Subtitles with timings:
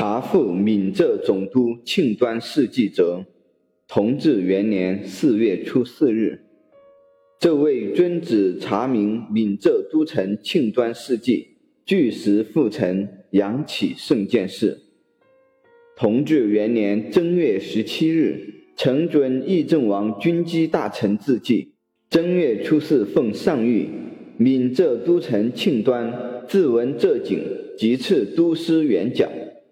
[0.00, 3.22] 查复闽浙总督庆端事迹者，
[3.86, 6.40] 同治元年四月初四日，
[7.38, 11.48] 这位遵旨查明闽浙都城庆端事迹，
[11.84, 14.78] 据实复呈，扬起圣见事。
[15.94, 21.74] 同治元年正月十七日，承准议政王军机大臣自记，
[22.08, 23.88] 正月初四奉上谕，
[24.38, 27.38] 闽浙都城庆端自闻浙景，
[27.76, 29.30] 即赐都师元奖。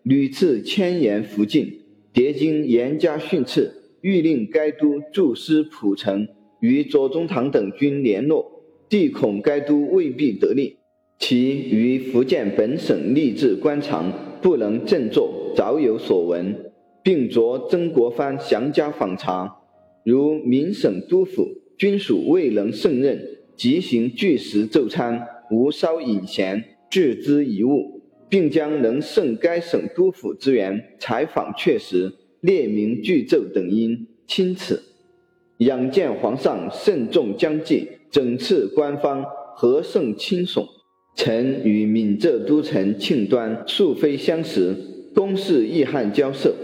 [0.08, 1.80] 屡次迁延福晋，
[2.14, 6.26] 迭经严加训斥，欲令该都驻师蒲城，
[6.60, 10.78] 与左宗棠等军联络，帝恐该都未必得力。
[11.18, 19.58] 其于福建本省吏治官场不能振作，早有所闻，并着曾国藩详加访查。
[20.06, 21.46] 如闽省督府
[21.76, 23.22] 军属未能胜任，
[23.58, 27.97] 即行据实奏参，无稍隐闲，置之遗物。
[28.28, 34.82] 并将能胜该省督府之员采访确实，列明具奏等因，钦此。
[35.58, 39.24] 仰见皇上慎重将计，整饬官方，
[39.56, 40.66] 何胜轻耸？
[41.16, 44.76] 臣与闽浙都城庆端素非相识，
[45.14, 46.54] 公事易汉交涉，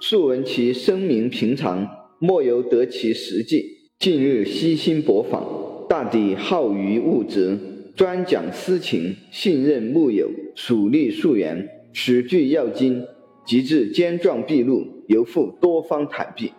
[0.00, 1.88] 素闻其声名平常，
[2.20, 3.64] 莫由得其实际。
[3.98, 7.58] 近日悉心博访，大抵好于物质。
[7.96, 13.04] 专讲私情，信任木友，属吏数员，史具要津，
[13.46, 16.50] 及至坚壮毕露，犹复多方坦避。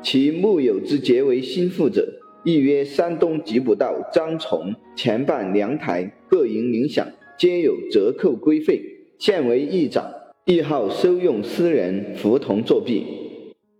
[0.00, 2.06] 其木友之结为心腹者，
[2.44, 7.04] 亦曰山东吉卜道张崇，前办粮台，各营领饷，
[7.36, 8.80] 皆有折扣规费。
[9.18, 10.08] 现为议长，
[10.44, 13.02] 亦好收用私人，服同作弊。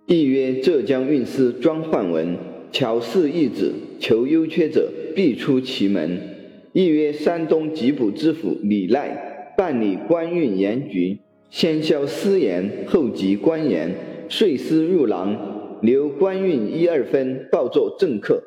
[0.06, 2.36] 亦曰浙江运司庄焕文，
[2.72, 6.34] 巧事义子，求优缺者，必出其门。
[6.76, 13.94] 亦曰山东吉卜知府李赖办理官运盐局，先销私盐，后集官盐，
[14.28, 18.42] 税私入囊，留官运一二分，报作政客。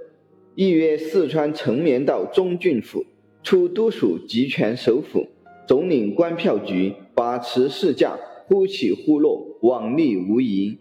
[0.53, 3.03] 亦曰四川成绵道中郡府
[3.41, 5.25] 出都署集权首府，
[5.67, 8.15] 总领官票局，把持市价，
[8.45, 10.77] 忽起忽落，往例无疑。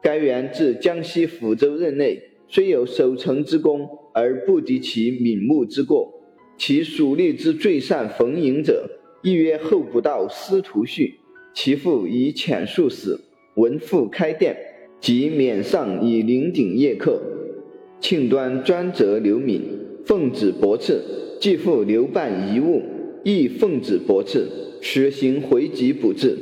[0.00, 6.21] 该员自江西抚州任内，虽有守城之功，而不敌其敏目之过。
[6.56, 8.88] 其属吏之最善逢迎者，
[9.22, 11.14] 亦曰后不到司徒绪。
[11.54, 13.20] 其父以遣数死，
[13.56, 14.56] 闻父开店，
[15.00, 17.20] 即免上以临顶夜客。
[18.00, 19.60] 庆端专责刘敏，
[20.06, 21.00] 奉旨驳斥，
[21.40, 22.82] 继父刘办遗物，
[23.22, 24.46] 亦奉旨驳斥，
[24.80, 26.38] 实行回籍补治。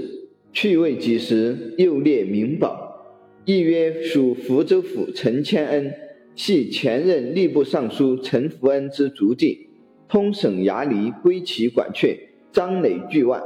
[0.52, 3.04] 去未几时，又列名宝，
[3.44, 5.92] 亦曰属福州府陈谦恩，
[6.34, 9.69] 系前任吏部尚书陈福恩之族弟。
[10.10, 12.18] 通省衙吏归其管阙，
[12.50, 13.40] 张累巨万。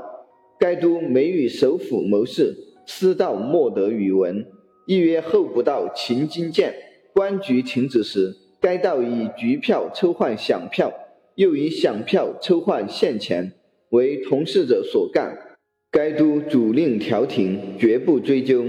[0.58, 4.47] 该都每与首府谋事，私道莫得与闻。
[4.86, 6.75] 亦曰后不到秦金见，
[7.12, 10.91] 官局停止时，该道以局票抽换饷票，
[11.34, 13.52] 又以饷票抽换现钱，
[13.91, 15.36] 为同事者所干。
[15.91, 18.64] 该都主令调停，绝不追究。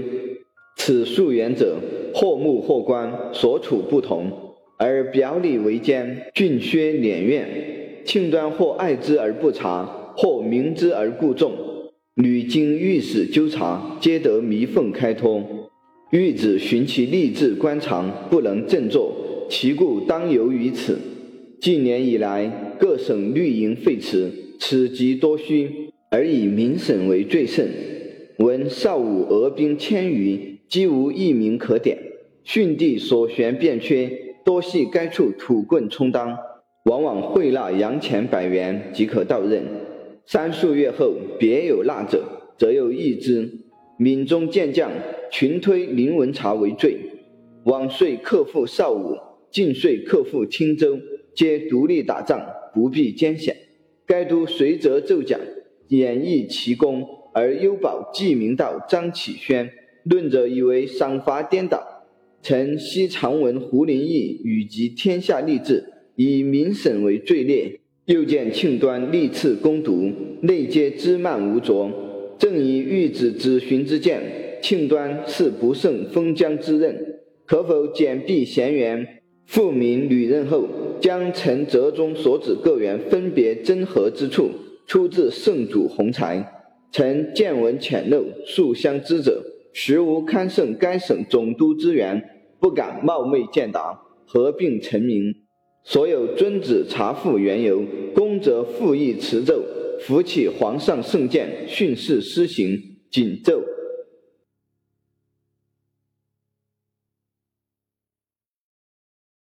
[0.76, 1.78] 此数员者，
[2.14, 4.30] 或目或官，所处不同，
[4.78, 7.85] 而表里为奸，峻削敛怨。
[8.06, 11.52] 庆端或爱之而不察，或明知而故纵，
[12.14, 15.42] 屡经御史纠察，皆得弥缝开脱。
[16.12, 19.12] 御子寻其吏治官常，不能振作，
[19.50, 20.96] 其故当由于此。
[21.60, 24.30] 近年以来，各省绿营废弛，
[24.60, 27.68] 此即多虚，而以民省为最甚。
[28.38, 31.98] 闻少武俄兵千余，几无一名可点。
[32.44, 34.08] 训地所悬便缺，
[34.44, 36.38] 多系该处土棍充当。
[36.86, 39.60] 往往会纳洋钱百元即可到任，
[40.24, 42.22] 三数月后别有纳者，
[42.56, 43.50] 则又议之。
[43.98, 44.92] 闽中健将
[45.32, 46.96] 群推林文察为罪，
[47.64, 49.16] 往岁克复少武，
[49.50, 50.96] 近岁克复青州，
[51.34, 52.40] 皆独立打仗，
[52.72, 53.56] 不必艰险。
[54.06, 55.40] 该都随则奏奖，
[55.88, 59.68] 演绎其功，而优保记名道张启轩，
[60.04, 62.04] 论者以为赏罚颠倒。
[62.42, 65.94] 臣昔常闻胡林翼与及天下吏治。
[66.16, 70.10] 以民审为最劣，又见庆端历次攻读，
[70.40, 71.90] 内皆枝蔓无着。
[72.38, 80.68] 正以御旨之询之见，庆端是不胜封疆之任，可否简避贤员，复民履任后，
[81.00, 84.50] 将臣折中所指各员分别真合之处，
[84.86, 86.52] 出自圣主宏才。
[86.92, 89.42] 臣见闻浅陋，素相知者，
[89.74, 92.22] 实无堪胜该省总督之员，
[92.58, 95.34] 不敢冒昧见答，合并臣名。
[95.88, 97.80] 所有尊旨查复缘由，
[98.12, 99.62] 公则复议持奏，
[100.00, 103.62] 扶起皇上圣鉴，训示施行，谨奏。